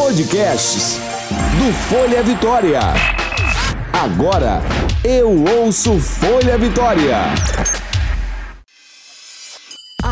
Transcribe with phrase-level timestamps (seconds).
[0.00, 0.98] Podcasts
[1.58, 2.80] do Folha Vitória.
[3.92, 4.62] Agora
[5.04, 7.18] eu ouço Folha Vitória.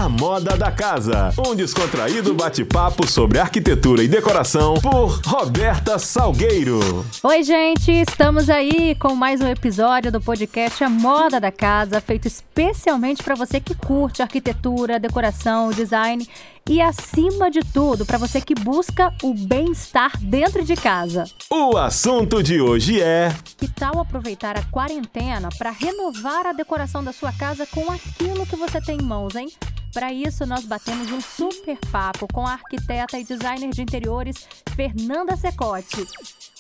[0.09, 7.05] A Moda da Casa, um descontraído bate-papo sobre arquitetura e decoração por Roberta Salgueiro.
[7.23, 12.27] Oi, gente, estamos aí com mais um episódio do podcast A Moda da Casa, feito
[12.27, 16.27] especialmente para você que curte arquitetura, decoração, design
[16.67, 21.25] e, acima de tudo, para você que busca o bem-estar dentro de casa.
[21.51, 27.13] O assunto de hoje é: Que tal aproveitar a quarentena para renovar a decoração da
[27.13, 29.49] sua casa com aquilo que você tem em mãos, hein?
[29.93, 35.37] Para isso, nós batemos um super papo com a arquiteta e designer de interiores Fernanda
[35.37, 36.05] Secote.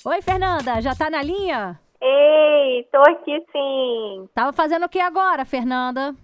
[0.04, 1.78] Oi, Fernanda, já tá na linha?
[2.00, 4.28] Ei, tô aqui sim.
[4.34, 6.14] Tava fazendo o que agora, Fernanda?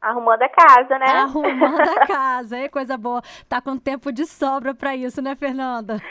[0.00, 1.06] Arrumando a casa, né?
[1.06, 3.20] Arrumando a casa, é coisa boa.
[3.48, 5.98] Tá com tempo de sobra para isso, né, Fernanda?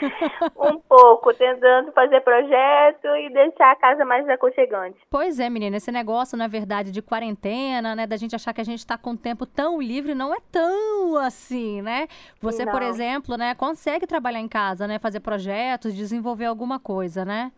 [0.56, 4.98] Um pouco, tentando fazer projeto e deixar a casa mais aconchegante.
[5.10, 8.64] Pois é, menina, esse negócio, na verdade, de quarentena, né, da gente achar que a
[8.64, 12.06] gente tá com tempo tão livre, não é tão assim, né?
[12.40, 12.72] Você, Não.
[12.72, 17.50] por exemplo, né, consegue trabalhar em casa, né, fazer projetos, desenvolver alguma coisa, né?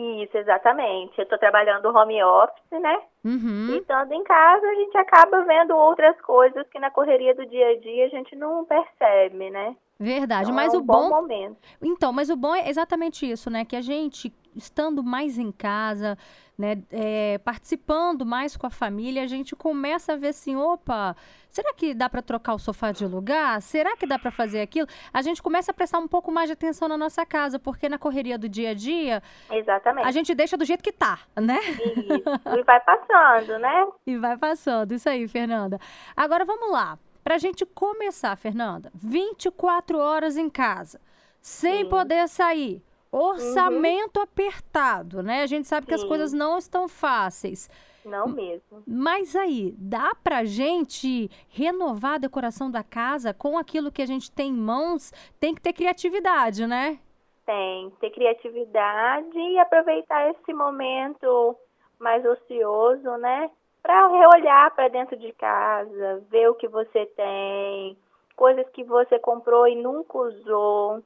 [0.00, 1.18] Isso, exatamente.
[1.18, 3.02] Eu tô trabalhando home office, né?
[3.22, 3.68] Uhum.
[3.70, 7.68] E estando em casa, a gente acaba vendo outras coisas que na correria do dia
[7.68, 9.76] a dia a gente não percebe, né?
[9.98, 11.58] Verdade, Então, mas é o um bom momento.
[11.82, 13.66] Então, mas o bom é exatamente isso, né?
[13.66, 16.16] Que a gente, estando mais em casa,
[16.60, 21.16] né, é, participando mais com a família, a gente começa a ver assim, opa,
[21.48, 23.62] será que dá para trocar o sofá de lugar?
[23.62, 24.86] Será que dá para fazer aquilo?
[25.10, 27.96] A gente começa a prestar um pouco mais de atenção na nossa casa, porque na
[27.96, 30.06] correria do dia a dia, Exatamente.
[30.06, 31.58] a gente deixa do jeito que tá, né?
[31.60, 32.58] Isso.
[32.58, 33.86] E vai passando, né?
[34.06, 34.92] E vai passando.
[34.92, 35.78] Isso aí, Fernanda.
[36.14, 36.98] Agora vamos lá.
[37.24, 41.00] Pra gente começar, Fernanda, 24 horas em casa,
[41.40, 41.88] sem Sim.
[41.88, 42.82] poder sair.
[43.12, 45.42] Orçamento apertado, né?
[45.42, 47.68] A gente sabe que as coisas não estão fáceis.
[48.04, 48.82] Não mesmo.
[48.86, 54.30] Mas aí, dá pra gente renovar a decoração da casa com aquilo que a gente
[54.30, 55.12] tem em mãos?
[55.38, 56.98] Tem que ter criatividade, né?
[57.44, 61.56] Tem, ter criatividade e aproveitar esse momento
[61.98, 63.50] mais ocioso, né?
[63.82, 67.96] Para reolhar para dentro de casa, ver o que você tem,
[68.36, 71.02] coisas que você comprou e nunca usou.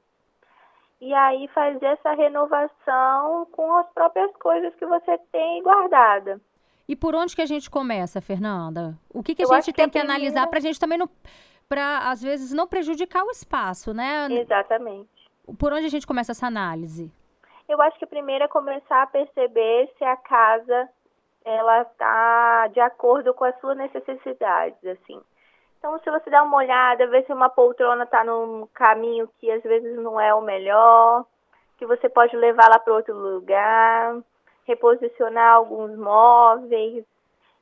[1.06, 6.40] E aí fazer essa renovação com as próprias coisas que você tem guardada.
[6.88, 8.94] E por onde que a gente começa, Fernanda?
[9.12, 10.80] O que, que a Eu gente que tem a que analisar primeira- para a gente
[10.80, 11.08] também não.
[11.68, 14.28] Para, às vezes, não prejudicar o espaço, né?
[14.30, 15.08] Exatamente.
[15.58, 17.12] Por onde a gente começa essa análise?
[17.68, 20.88] Eu acho que primeiro é começar a perceber se a casa
[21.44, 25.20] ela está de acordo com as suas necessidades, assim.
[25.84, 29.62] Então, se você dá uma olhada, ver se uma poltrona está num caminho que às
[29.62, 31.26] vezes não é o melhor,
[31.76, 34.16] que você pode levar lá para outro lugar,
[34.66, 37.04] reposicionar alguns móveis,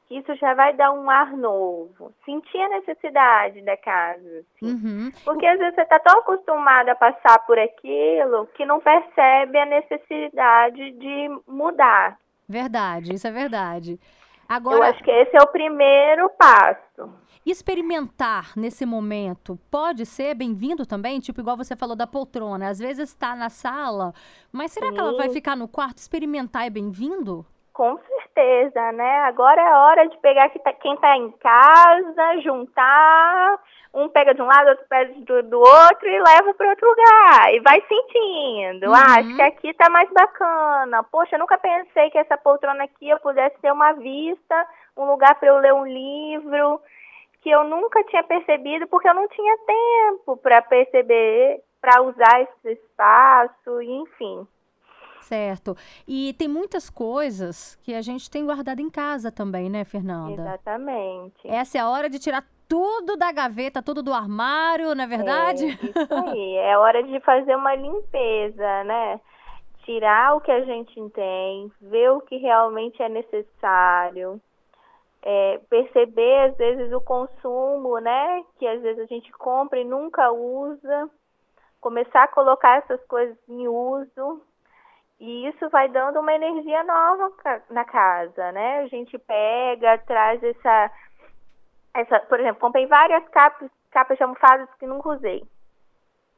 [0.09, 2.13] isso já vai dar um ar novo.
[2.25, 4.73] Sentir a necessidade da casa, assim.
[4.73, 5.13] Uhum.
[5.25, 9.67] Porque às vezes você está tão acostumado a passar por aquilo que não percebe a
[9.67, 12.17] necessidade de mudar.
[12.49, 13.99] Verdade, isso é verdade.
[14.53, 17.11] Eu Agora, acho que esse é o primeiro passo.
[17.45, 21.19] experimentar nesse momento pode ser bem-vindo também?
[21.21, 22.69] Tipo, igual você falou da poltrona.
[22.69, 24.13] Às vezes está na sala,
[24.53, 25.35] mas será que ela vai Sim.
[25.35, 25.99] ficar no quarto?
[25.99, 27.45] Experimentar é bem-vindo?
[27.73, 29.21] Com certeza, né?
[29.21, 33.59] Agora é hora de pegar tá- quem está em casa, juntar,
[33.95, 37.55] um pega de um lado, outro pega do, do outro e leva para outro lugar.
[37.55, 38.87] E vai sentindo.
[38.87, 38.95] Uhum.
[38.95, 41.03] Ah, acho que aqui tá mais bacana.
[41.05, 44.67] Poxa, eu nunca pensei que essa poltrona aqui eu pudesse ter uma vista,
[44.97, 46.81] um lugar para eu ler um livro,
[47.43, 52.73] que eu nunca tinha percebido porque eu não tinha tempo para perceber, para usar esse
[52.73, 54.47] espaço, enfim.
[55.21, 55.77] Certo.
[56.07, 60.43] E tem muitas coisas que a gente tem guardado em casa também, né, Fernanda?
[60.43, 61.47] Exatamente.
[61.47, 65.67] Essa é a hora de tirar tudo da gaveta, tudo do armário, não é verdade?
[65.67, 66.57] É, isso aí.
[66.57, 69.21] É hora de fazer uma limpeza, né?
[69.85, 74.41] Tirar o que a gente tem, ver o que realmente é necessário,
[75.23, 78.43] é, perceber às vezes o consumo, né?
[78.59, 81.11] Que às vezes a gente compra e nunca usa,
[81.79, 84.41] começar a colocar essas coisas em uso.
[85.21, 87.31] E isso vai dando uma energia nova
[87.69, 88.79] na casa, né?
[88.79, 90.91] A gente pega, traz essa,
[91.95, 95.43] essa, por exemplo, comprei várias capas, capas de almofadas que nunca usei.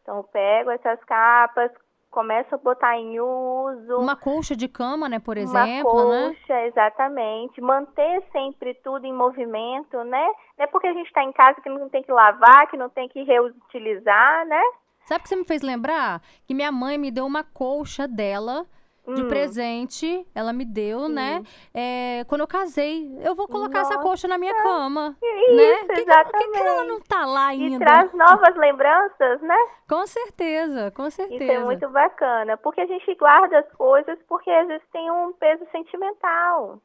[0.02, 1.70] Então eu pego essas capas,
[2.10, 3.98] começo a botar em uso.
[3.98, 6.28] Uma colcha de cama, né, por Uma exemplo, né?
[6.28, 7.60] colcha, exatamente.
[7.60, 10.26] Manter sempre tudo em movimento, né?
[10.58, 12.88] Não é porque a gente está em casa que não tem que lavar, que não
[12.88, 14.62] tem que reutilizar, né?
[15.06, 16.22] Sabe o que você me fez lembrar?
[16.46, 18.64] Que minha mãe me deu uma colcha dela
[19.06, 19.28] de Hum.
[19.28, 20.26] presente.
[20.34, 21.42] Ela me deu, né?
[21.74, 23.10] É, quando eu casei.
[23.22, 24.02] Eu vou colocar essa Nossa.
[24.02, 25.16] colcha na minha cama.
[25.22, 25.74] Isso, né?
[25.74, 26.58] Que que- Por que, que exatamente.
[26.66, 27.84] ela não tá lá E ainda?
[27.84, 29.58] traz novas lembranças, né?
[29.88, 31.44] Com certeza, com certeza.
[31.44, 35.32] Isso é muito bacana, porque a gente guarda as coisas porque às vezes tem um
[35.34, 36.78] peso sentimental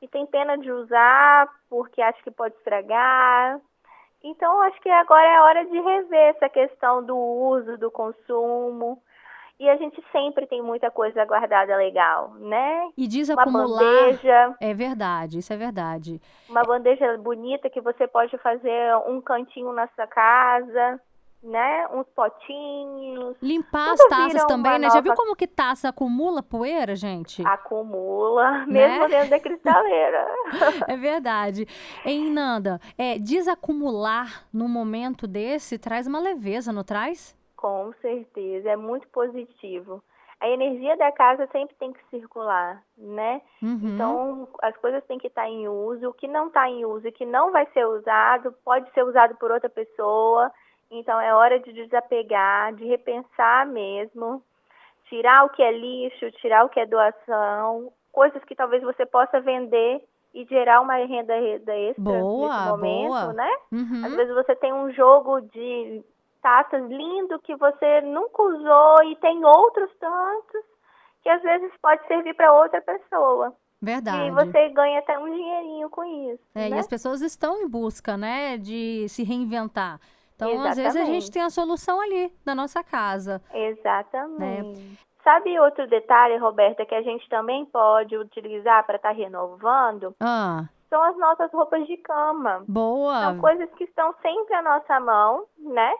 [0.00, 3.60] e tem pena de usar porque acha que pode estragar.
[4.24, 9.00] Então, acho que agora é a hora de rever essa questão do uso, do consumo.
[9.58, 12.88] E a gente sempre tem muita coisa guardada legal, né?
[12.96, 13.84] E Uma desacumular.
[13.84, 16.20] bandeja, É verdade, isso é verdade.
[16.48, 21.00] uma bandeja bonita que você pode fazer um cantinho na sua casa,
[21.42, 21.86] né?
[21.92, 23.36] Uns potinhos.
[23.40, 24.90] Limpar as taças também, né?
[24.90, 27.42] Já viu nova- como que taça acumula poeira, gente?
[27.46, 28.88] Acumula, Né?
[28.88, 30.26] mesmo dentro da cristaleira.
[30.88, 31.66] É verdade.
[32.04, 37.34] Hein, Nanda, é, desacumular num momento desse traz uma leveza, não traz?
[37.56, 40.02] Com certeza, é muito positivo.
[40.38, 43.40] A energia da casa sempre tem que circular, né?
[43.62, 43.80] Uhum.
[43.82, 46.10] Então, as coisas têm que estar em uso.
[46.10, 49.34] O que não está em uso e que não vai ser usado, pode ser usado
[49.36, 50.52] por outra pessoa.
[50.90, 54.42] Então, é hora de desapegar, de repensar mesmo.
[55.08, 57.90] Tirar o que é lixo, tirar o que é doação.
[58.12, 60.02] Coisas que talvez você possa vender
[60.34, 63.32] e gerar uma renda extra Boa, nesse momento, boa.
[63.32, 63.50] né?
[63.72, 64.02] Uhum.
[64.04, 66.04] Às vezes você tem um jogo de
[66.78, 70.62] lindo que você nunca usou e tem outros tantos
[71.22, 73.52] que às vezes pode servir para outra pessoa.
[73.82, 74.28] Verdade.
[74.28, 76.42] E você ganha até um dinheirinho com isso.
[76.54, 76.76] É, né?
[76.76, 80.00] E as pessoas estão em busca, né, de se reinventar.
[80.34, 81.30] Então, às vezes, a gente Exatamente.
[81.32, 83.42] tem a solução ali, na nossa casa.
[83.52, 84.98] Exatamente.
[85.24, 90.14] Sabe outro detalhe, Roberta, que a gente também pode utilizar para estar renovando?
[90.20, 92.64] Ah, São as nossas roupas de cama.
[92.68, 93.20] boa.
[93.20, 95.92] São coisas que estão sempre à nossa mão, né?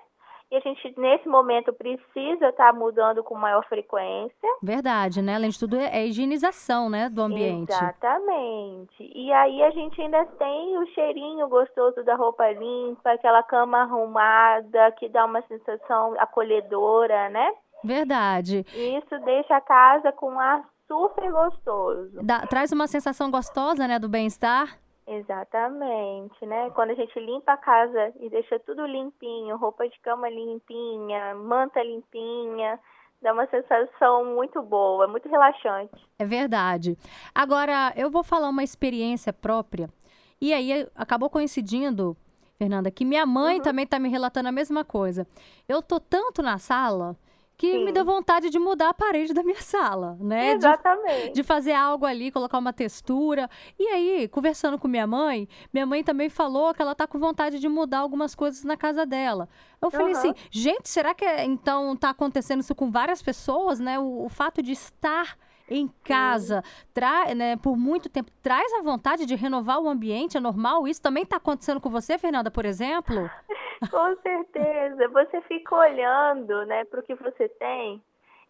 [0.50, 4.48] E a gente, nesse momento, precisa estar mudando com maior frequência.
[4.62, 5.34] Verdade, né?
[5.34, 7.72] Além de tudo, é é higienização, né, do ambiente.
[7.72, 9.10] Exatamente.
[9.14, 14.92] E aí a gente ainda tem o cheirinho gostoso da roupa limpa, aquela cama arrumada,
[14.92, 17.52] que dá uma sensação acolhedora, né?
[17.84, 18.64] Verdade.
[18.74, 22.20] E isso deixa a casa com um ar super gostoso.
[22.22, 24.78] Dá- traz uma sensação gostosa, né, do bem-estar.
[25.06, 26.68] Exatamente, né?
[26.70, 31.80] Quando a gente limpa a casa e deixa tudo limpinho, roupa de cama limpinha, manta
[31.80, 32.78] limpinha,
[33.22, 35.94] dá uma sensação muito boa, muito relaxante.
[36.18, 36.98] É verdade.
[37.32, 39.88] Agora, eu vou falar uma experiência própria.
[40.40, 42.16] E aí, acabou coincidindo,
[42.58, 45.24] Fernanda, que minha mãe também tá me relatando a mesma coisa.
[45.68, 47.16] Eu tô tanto na sala
[47.56, 47.92] que me Sim.
[47.92, 50.50] deu vontade de mudar a parede da minha sala, né?
[50.50, 51.32] De Exatamente.
[51.32, 53.48] de fazer algo ali, colocar uma textura.
[53.78, 57.58] E aí, conversando com minha mãe, minha mãe também falou que ela tá com vontade
[57.58, 59.48] de mudar algumas coisas na casa dela.
[59.80, 60.18] Eu falei Aham.
[60.18, 63.98] assim, gente, será que então tá acontecendo isso com várias pessoas, né?
[63.98, 65.36] O, o fato de estar
[65.68, 66.62] em casa,
[66.94, 71.02] tra né, por muito tempo, traz a vontade de renovar o ambiente, é normal isso?
[71.02, 73.28] Também tá acontecendo com você, Fernanda, por exemplo?
[73.90, 75.08] Com certeza.
[75.08, 78.02] Você fica olhando, né, para o que você tem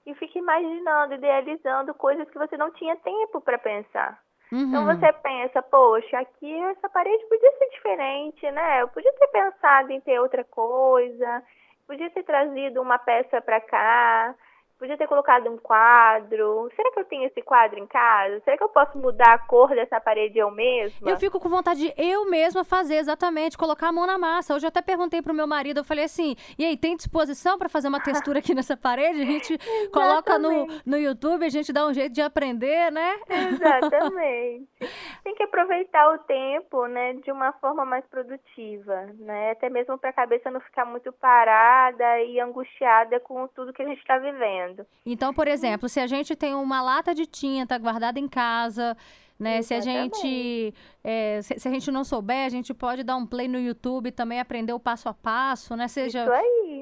[0.07, 4.21] e fica imaginando, idealizando coisas que você não tinha tempo para pensar.
[4.69, 4.87] Então Uhum.
[4.87, 8.83] você pensa, poxa, aqui essa parede podia ser diferente, né?
[8.83, 11.43] Eu podia ter pensado em ter outra coisa,
[11.87, 14.35] podia ter trazido uma peça para cá,
[14.79, 16.71] podia ter colocado um quadro.
[16.75, 18.41] Será que eu tenho esse quadro em casa?
[18.45, 21.11] Será que eu posso mudar a cor dessa parede eu mesma?
[21.11, 24.55] Eu fico com vontade de eu mesma fazer exatamente, colocar a mão na massa.
[24.55, 27.69] Hoje eu até perguntei pro meu marido, eu falei assim: "E aí, tem disposição para
[27.69, 29.23] fazer uma textura aqui nessa parede?
[29.23, 29.59] A gente
[29.93, 34.67] coloca no, no YouTube, a gente dá um jeito de aprender, né?" Exatamente.
[35.25, 39.53] Tem que aproveitar o tempo, né, de uma forma mais produtiva, né?
[39.53, 43.87] Até mesmo para a cabeça não ficar muito parada e angustiada com tudo que a
[43.87, 44.66] gente está vivendo.
[45.05, 48.97] Então, por exemplo, se a gente tem uma lata de tinta guardada em casa,
[49.39, 49.61] né?
[49.61, 53.27] Se a gente é, se, se a gente não souber, a gente pode dar um
[53.27, 55.89] play no YouTube também aprender o passo a passo, né?
[55.89, 56.27] Seja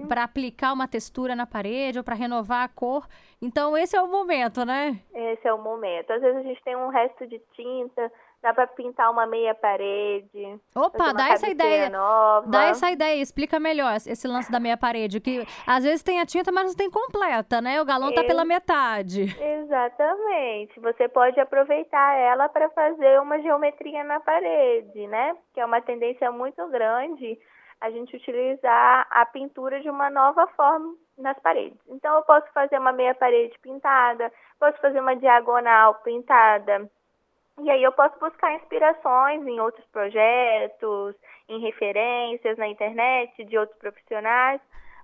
[0.08, 3.06] para aplicar uma textura na parede ou para renovar a cor.
[3.42, 5.00] Então, esse é o momento, né?
[5.12, 6.12] Esse é o momento.
[6.12, 8.12] Às vezes a gente tem um resto de tinta,
[8.44, 10.60] dá para pintar uma meia parede.
[10.76, 11.88] Opa, dá essa ideia.
[11.88, 12.46] Nova.
[12.46, 16.26] Dá essa ideia, explica melhor esse lance da meia parede, que às vezes tem a
[16.26, 17.80] tinta, mas não tem completa, né?
[17.80, 19.22] O galão tá Eu- pela metade.
[19.40, 20.78] Exatamente.
[20.80, 25.34] Você pode aproveitar ela para fazer uma geometria na parede, né?
[25.54, 27.38] Que é uma tendência muito grande
[27.80, 31.78] a gente utilizar a pintura de uma nova forma nas paredes.
[31.88, 36.90] Então eu posso fazer uma meia parede pintada, posso fazer uma diagonal pintada.
[37.60, 41.14] E aí eu posso buscar inspirações em outros projetos,
[41.48, 44.60] em referências na internet de outros profissionais,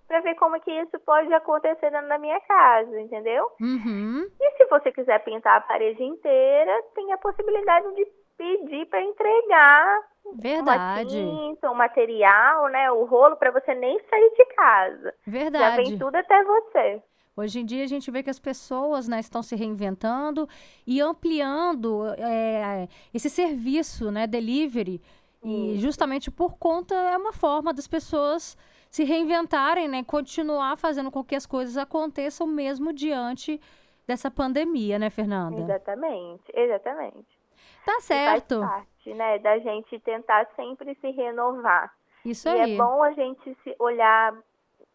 [0.09, 3.49] para ver como que isso pode acontecer na minha casa, entendeu?
[3.61, 4.27] Uhum.
[4.41, 10.01] E se você quiser pintar a parede inteira, tem a possibilidade de pedir para entregar
[10.35, 10.65] Verdade.
[10.65, 15.15] uma tinta, um material, né, o rolo para você nem sair de casa.
[15.27, 15.65] Verdade.
[15.65, 17.03] Já vem tudo até você.
[17.41, 20.49] Hoje em dia a gente vê que as pessoas né, estão se reinventando
[20.87, 25.01] e ampliando é, esse serviço, né, delivery.
[25.43, 28.59] E justamente por conta é uma forma das pessoas
[28.91, 33.59] se reinventarem, né, continuar fazendo com que as coisas aconteçam mesmo diante
[34.07, 35.61] dessa pandemia, né, Fernanda?
[35.61, 37.41] Exatamente, exatamente.
[37.87, 38.57] Tá certo.
[38.57, 41.91] E faz parte, né, da gente tentar sempre se renovar.
[42.25, 42.75] Isso e aí.
[42.75, 44.37] é bom a gente se olhar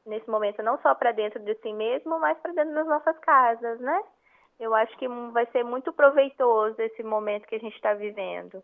[0.05, 3.79] nesse momento não só para dentro de si mesmo, mas para dentro das nossas casas,
[3.79, 4.01] né?
[4.59, 8.63] Eu acho que vai ser muito proveitoso esse momento que a gente está vivendo.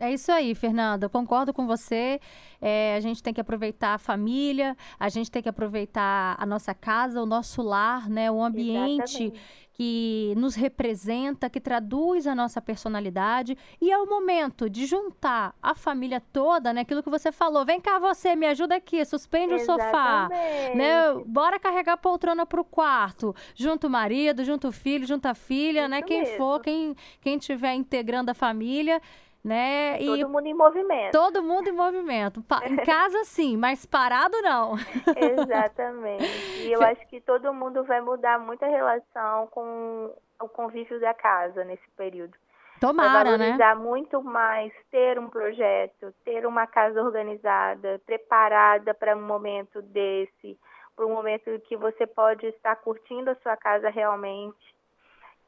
[0.00, 1.04] É isso aí, Fernanda.
[1.04, 2.18] Eu concordo com você.
[2.58, 6.72] É, a gente tem que aproveitar a família, a gente tem que aproveitar a nossa
[6.74, 8.30] casa, o nosso lar, né?
[8.30, 9.40] O ambiente Exatamente.
[9.74, 13.58] que nos representa, que traduz a nossa personalidade.
[13.78, 16.80] E é o momento de juntar a família toda, né?
[16.80, 17.66] Aquilo que você falou.
[17.66, 20.30] Vem cá você, me ajuda aqui, suspende o sofá.
[20.74, 21.12] Né?
[21.26, 23.34] Bora carregar a poltrona pro quarto.
[23.54, 25.98] Junto o marido, junto o filho, junto a filha, né?
[25.98, 26.36] Isso Quem mesmo.
[26.38, 29.00] for, quem, quem tiver integrando a família,
[29.44, 30.00] né?
[30.00, 31.12] E Todo mundo em movimento.
[31.12, 32.44] todo mundo em movimento.
[32.64, 34.74] Em casa, sim, mas parado, não.
[35.16, 36.24] Exatamente.
[36.66, 41.14] E eu acho que todo mundo vai mudar muito a relação com o convívio da
[41.14, 42.32] casa nesse período.
[42.32, 43.38] Vai Tomara, né?
[43.38, 50.58] valorizar muito mais ter um projeto, ter uma casa organizada, preparada para um momento desse,
[50.96, 54.56] para um momento que você pode estar curtindo a sua casa realmente.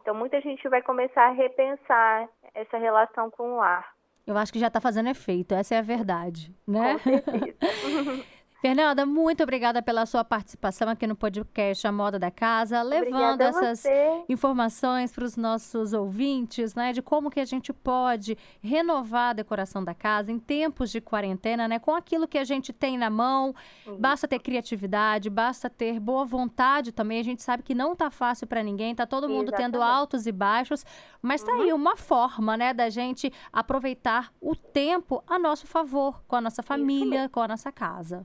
[0.02, 3.94] Então, muita gente vai começar a repensar essa relação com o lar.
[4.26, 6.94] Eu acho que já tá fazendo efeito, essa é a verdade, né?
[6.94, 8.25] Com certeza.
[8.62, 13.83] Fernanda, muito obrigada pela sua participação aqui no podcast A Moda da Casa, levando essas
[14.28, 19.83] informações para os nossos ouvintes, né, de como que a gente pode renovar a decoração
[19.83, 23.52] da casa em tempos de quarentena, né, com aquilo que a gente tem na mão.
[23.99, 27.19] Basta ter criatividade, basta ter boa vontade também.
[27.19, 29.99] A gente sabe que não tá fácil para ninguém, tá todo mundo tendo Exatamente.
[29.99, 30.87] altos e baixos,
[31.21, 36.37] mas tá aí uma forma, né, da gente aproveitar o tempo a nosso favor, com
[36.37, 38.25] a nossa família, com a nossa casa.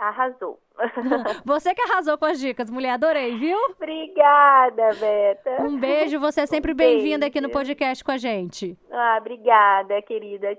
[0.00, 0.58] Arrasou.
[1.44, 3.58] Você que arrasou com as dicas, mulher, adorei, viu?
[3.76, 5.62] obrigada, Beta.
[5.62, 8.78] Um beijo, você é sempre Um bem-vinda aqui no podcast com a gente.
[8.90, 10.56] Ah, obrigada, querida.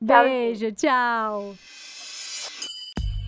[0.00, 1.54] Beijo, tchau.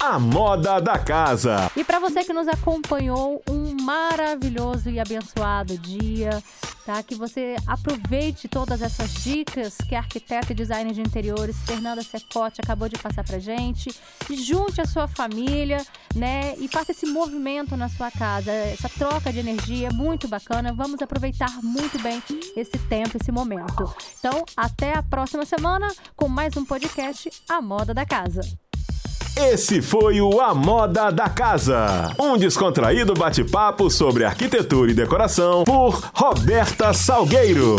[0.00, 1.72] A moda da casa.
[1.76, 6.42] E para você que nos acompanhou, um maravilhoso e abençoado dia,
[6.84, 7.04] tá?
[7.04, 12.60] Que você aproveite todas essas dicas que a arquiteta e designer de interiores Fernanda Secote
[12.60, 13.94] acabou de passar pra gente.
[14.28, 16.56] E junte a sua família, né?
[16.58, 20.72] E faça esse movimento na sua casa, essa troca de energia é muito bacana.
[20.72, 22.20] Vamos aproveitar muito bem
[22.56, 23.94] esse tempo, esse momento.
[24.18, 28.65] Então, até a próxima semana com mais um podcast A Moda da Casa.
[29.38, 32.10] Esse foi o A Moda da Casa.
[32.18, 37.76] Um descontraído bate-papo sobre arquitetura e decoração por Roberta Salgueiro.